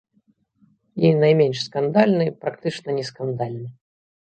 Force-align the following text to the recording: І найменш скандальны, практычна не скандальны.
І 1.09 1.11
найменш 1.23 1.57
скандальны, 1.67 2.27
практычна 2.47 2.99
не 2.99 3.05
скандальны. 3.13 3.67